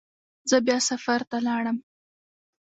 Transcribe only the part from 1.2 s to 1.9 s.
ته لاړم.